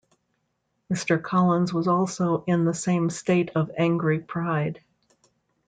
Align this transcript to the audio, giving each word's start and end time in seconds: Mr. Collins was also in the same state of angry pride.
Mr. 0.91 1.21
Collins 1.21 1.71
was 1.71 1.87
also 1.87 2.43
in 2.47 2.65
the 2.65 2.73
same 2.73 3.11
state 3.11 3.51
of 3.53 3.69
angry 3.77 4.17
pride. 4.19 4.81